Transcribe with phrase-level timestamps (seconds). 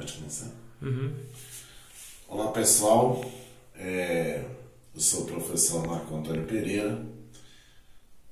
[0.00, 0.50] Pode começar.
[0.80, 1.14] Uhum.
[2.26, 3.22] Olá pessoal,
[3.74, 4.46] É,
[4.94, 7.04] eu sou o professor Marco Antônio Pereira.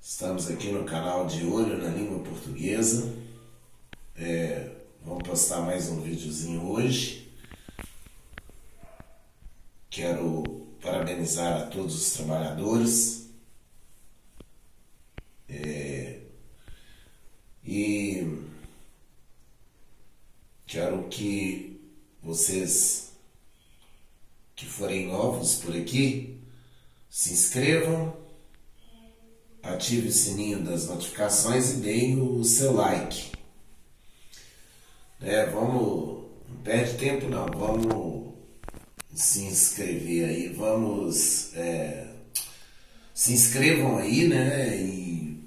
[0.00, 3.14] Estamos aqui no canal de Olho na Língua Portuguesa.
[4.16, 7.30] É, vamos postar mais um videozinho hoje.
[9.90, 10.42] Quero
[10.80, 13.28] parabenizar a todos os trabalhadores.
[15.50, 16.20] É,
[17.62, 18.48] e
[20.68, 21.80] quero que
[22.22, 23.12] vocês
[24.54, 26.38] que forem novos por aqui
[27.08, 28.14] se inscrevam,
[29.62, 33.32] ative o sininho das notificações e deem o seu like.
[35.22, 38.34] É, vamos, não perde tempo não, vamos
[39.14, 42.12] se inscrever aí, vamos é,
[43.14, 44.76] se inscrevam aí, né?
[44.76, 45.40] E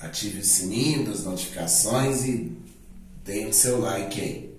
[0.00, 2.56] ative o sininho das notificações e
[3.22, 4.51] deem o seu like aí.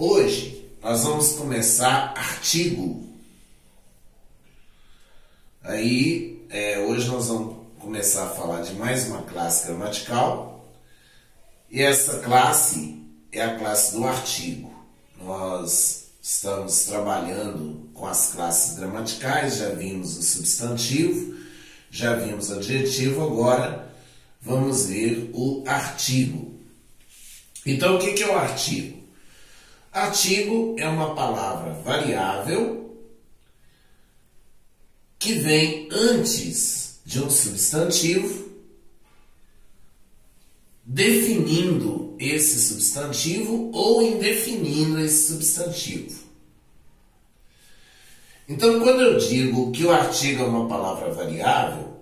[0.00, 3.04] Hoje nós vamos começar artigo.
[5.60, 10.72] Aí é, hoje nós vamos começar a falar de mais uma classe gramatical.
[11.68, 14.72] E essa classe é a classe do artigo.
[15.20, 21.34] Nós estamos trabalhando com as classes gramaticais, já vimos o substantivo,
[21.90, 23.92] já vimos o adjetivo, agora
[24.40, 26.54] vamos ver o artigo.
[27.66, 28.97] Então, o que é o artigo?
[29.98, 32.94] Artigo é uma palavra variável
[35.18, 38.48] que vem antes de um substantivo,
[40.84, 46.28] definindo esse substantivo ou indefinindo esse substantivo.
[48.48, 51.98] Então, quando eu digo que o artigo é uma palavra variável,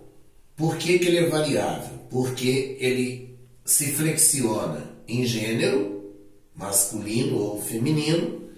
[0.55, 1.99] por que, que ele é variável?
[2.11, 6.06] Porque ele se flexiona em gênero,
[6.57, 8.49] masculino ou feminino,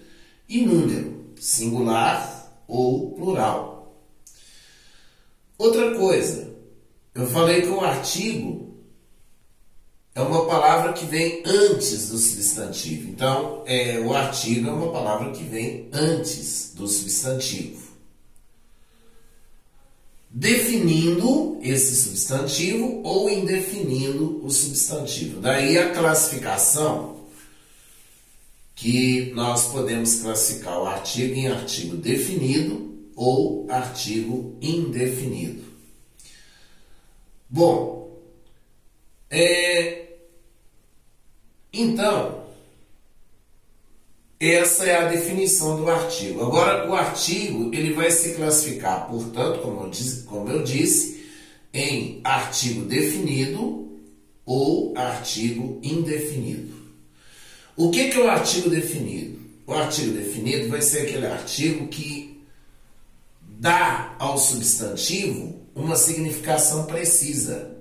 [0.47, 3.95] e número, singular ou plural.
[5.57, 6.49] Outra coisa,
[7.13, 8.69] eu falei que o artigo
[10.15, 13.09] é uma palavra que vem antes do substantivo.
[13.09, 17.89] Então, é, o artigo é uma palavra que vem antes do substantivo.
[20.31, 25.41] Definindo esse substantivo ou indefinindo o substantivo.
[25.41, 27.18] Daí a classificação
[28.79, 35.63] que nós podemos classificar o artigo em artigo definido ou artigo indefinido.
[37.49, 38.17] Bom,
[39.29, 40.05] é,
[41.73, 42.45] então,
[44.39, 46.41] essa é a definição do artigo.
[46.41, 51.29] Agora, o artigo ele vai se classificar, portanto, como eu disse, como eu disse
[51.73, 53.99] em artigo definido
[54.45, 56.78] ou artigo indefinido.
[57.79, 59.39] O que, que é o artigo definido?
[59.65, 62.43] O artigo definido vai ser aquele artigo que
[63.41, 67.71] dá ao substantivo uma significação precisa,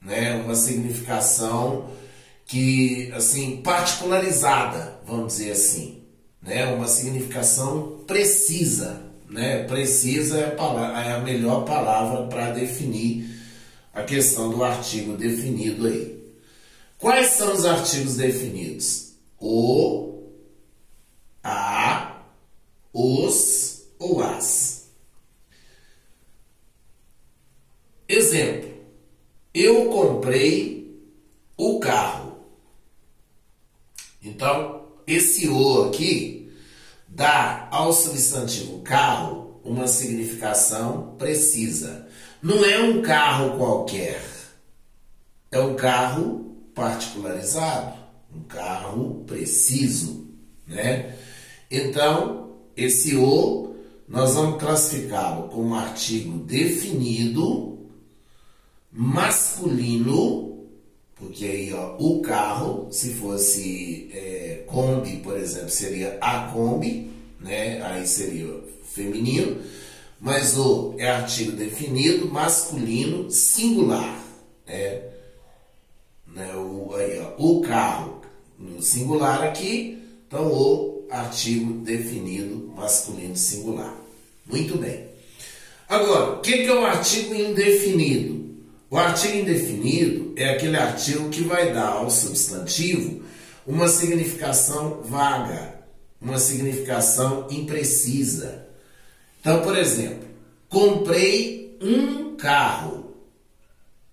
[0.00, 0.36] né?
[0.36, 1.90] Uma significação
[2.46, 6.00] que assim particularizada, vamos dizer assim,
[6.40, 6.64] né?
[6.66, 9.64] Uma significação precisa, né?
[9.64, 13.28] Precisa é a, palavra, é a melhor palavra para definir
[13.92, 16.13] a questão do artigo definido aí.
[17.04, 19.12] Quais são os artigos definidos?
[19.38, 20.22] O,
[21.42, 22.22] a,
[22.94, 24.88] os ou as.
[28.08, 28.70] Exemplo:
[29.52, 30.98] Eu comprei
[31.58, 32.38] o carro.
[34.22, 36.50] Então, esse o aqui
[37.06, 42.08] dá ao substantivo carro uma significação precisa.
[42.42, 44.24] Não é um carro qualquer.
[45.50, 47.94] É um carro particularizado,
[48.34, 50.26] um carro preciso,
[50.66, 51.14] né?
[51.70, 53.74] Então, esse o
[54.06, 57.78] nós vamos classificá-lo como artigo definido,
[58.92, 60.66] masculino,
[61.16, 67.10] porque aí ó, o carro, se fosse é, Kombi, por exemplo, seria a Kombi,
[67.40, 67.82] né?
[67.82, 69.60] Aí seria feminino,
[70.20, 74.22] mas o é artigo definido, masculino, singular,
[74.66, 75.13] né?
[76.34, 76.54] Né?
[76.54, 78.20] O, aí, ó, o carro
[78.58, 83.94] no singular aqui, então o artigo definido masculino singular.
[84.46, 85.08] Muito bem.
[85.88, 88.44] Agora, o que, que é o artigo indefinido?
[88.90, 93.22] O artigo indefinido é aquele artigo que vai dar ao substantivo
[93.66, 95.80] uma significação vaga,
[96.20, 98.66] uma significação imprecisa.
[99.40, 100.28] Então, por exemplo,
[100.68, 103.03] comprei um carro.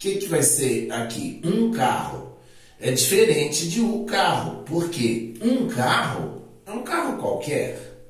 [0.02, 1.40] O que, que vai ser aqui?
[1.46, 2.36] Um carro.
[2.80, 8.02] É diferente de um carro, porque um carro é um carro qualquer.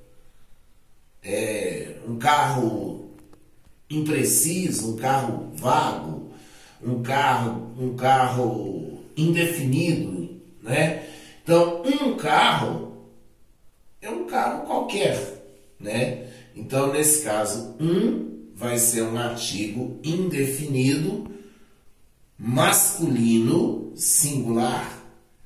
[1.22, 3.12] É um carro
[3.90, 6.32] impreciso, um carro vago,
[6.82, 11.06] um carro, um carro indefinido, né?
[11.44, 13.10] Então, um carro
[14.02, 15.44] é um carro qualquer,
[15.78, 16.26] né?
[16.56, 21.30] Então, nesse caso, um vai ser um artigo indefinido
[22.42, 25.00] masculino singular,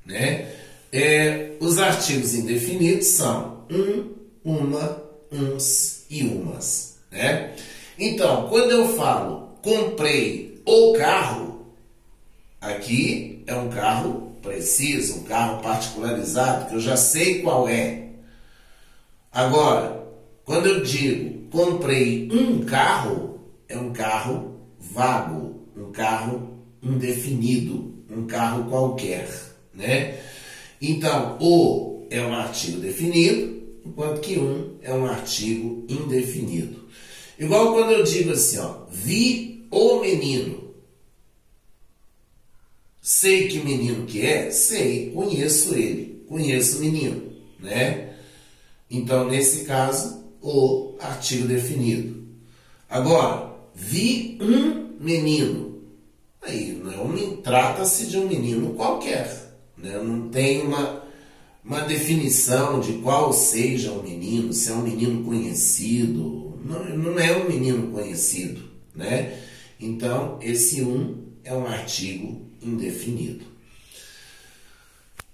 [0.06, 0.50] né?
[0.90, 7.54] É, os artigos indefinidos são um, uma, uns e umas, né?
[7.98, 11.66] Então, quando eu falo comprei o carro,
[12.60, 18.08] aqui é um carro preciso, um carro particularizado, que eu já sei qual é.
[19.30, 20.02] Agora,
[20.46, 23.38] quando eu digo comprei um carro,
[23.68, 26.55] é um carro vago, um carro
[26.92, 29.28] indefinido, um carro qualquer,
[29.74, 30.18] né?
[30.80, 36.86] Então, o é um artigo definido, enquanto que um é um artigo indefinido.
[37.38, 40.74] Igual quando eu digo assim, ó, vi o menino.
[43.00, 44.50] Sei que menino que é?
[44.50, 48.14] Sei, conheço ele, conheço o menino, né?
[48.90, 52.24] Então, nesse caso, o artigo definido.
[52.88, 55.65] Agora, vi um menino.
[56.46, 59.98] Aí, não é trata-se de um menino qualquer, né?
[59.98, 61.04] Não tem uma
[61.66, 67.36] uma definição de qual seja o menino, se é um menino conhecido, não, não é
[67.36, 68.62] um menino conhecido,
[68.94, 69.36] né?
[69.80, 73.44] Então, esse um é um artigo indefinido.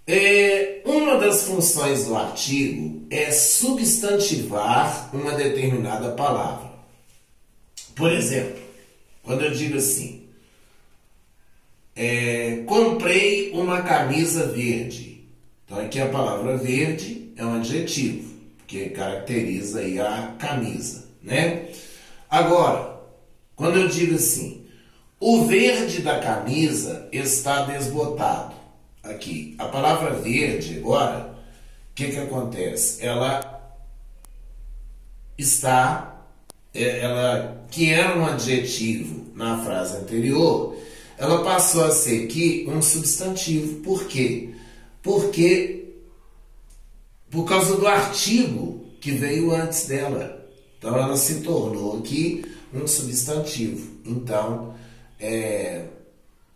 [0.06, 6.72] É, uma das funções do artigo é substantivar uma determinada palavra.
[7.94, 8.60] Por exemplo,
[9.22, 10.21] quando eu digo assim,
[11.94, 15.24] é, comprei uma camisa verde.
[15.64, 18.34] Então aqui a palavra verde é um adjetivo,
[18.66, 21.68] que caracteriza aí a camisa, né?
[22.28, 23.00] Agora,
[23.54, 24.66] quando eu digo assim,
[25.20, 28.54] o verde da camisa está desbotado.
[29.02, 31.34] Aqui, a palavra verde agora,
[31.90, 33.04] o que que acontece?
[33.04, 33.60] Ela
[35.36, 36.24] está,
[36.74, 40.76] é, ela que era um adjetivo na frase anterior,
[41.22, 43.80] ela passou a ser aqui um substantivo.
[43.80, 44.52] Por quê?
[45.02, 45.88] porque
[47.30, 50.48] por causa do artigo que veio antes dela.
[50.78, 53.90] Então ela se tornou aqui um substantivo.
[54.04, 54.74] Então,
[55.18, 55.84] é,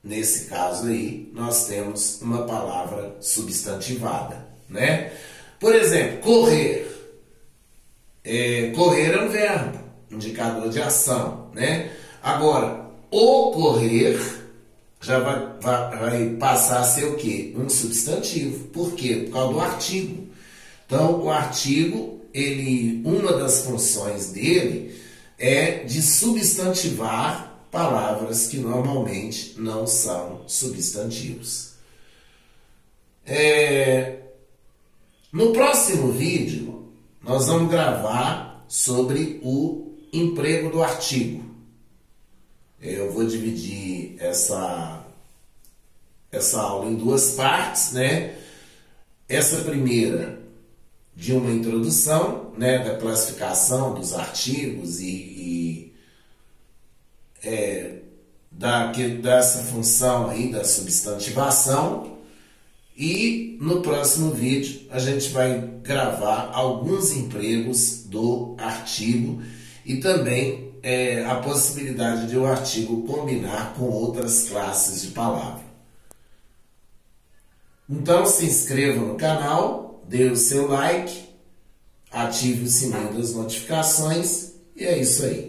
[0.03, 5.13] nesse caso aí, nós temos uma palavra substantivada, né?
[5.59, 6.87] Por exemplo, correr.
[8.25, 9.79] É, correr é um verbo,
[10.11, 11.93] indicador de ação, né?
[12.23, 14.19] Agora, ocorrer
[15.07, 17.55] já vai, vai, passar a ser o quê?
[17.57, 18.65] Um substantivo.
[18.69, 19.27] Por quê?
[19.27, 20.27] Por causa do artigo.
[20.85, 25.01] Então, o artigo, ele, uma das funções dele
[25.39, 31.75] é de substantivar palavras que normalmente não são substantivos.
[33.25, 34.23] É...
[35.33, 36.91] No próximo vídeo,
[37.23, 41.45] nós vamos gravar sobre o emprego do artigo.
[42.81, 45.05] Eu vou dividir essa,
[46.31, 48.37] essa aula em duas partes, né?
[49.29, 50.39] Essa primeira
[51.17, 55.93] de uma introdução, né, da classificação dos artigos e, e
[57.43, 58.01] é,
[58.53, 62.19] da, que, dessa função aí da substantivação.
[62.95, 69.43] E no próximo vídeo a gente vai gravar alguns empregos do artigo
[69.87, 75.65] e também é, a possibilidade de o um artigo combinar com outras classes de palavra.
[77.89, 81.29] Então se inscreva no canal, dê o seu like,
[82.11, 85.46] ative o sininho das notificações e é isso aí.